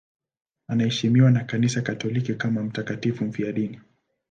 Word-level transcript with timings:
Anaheshimiwa 0.67 1.31
na 1.31 1.43
Kanisa 1.43 1.81
Katoliki 1.81 2.35
kama 2.35 2.63
mtakatifu 2.63 3.25
mfiadini. 3.25 3.81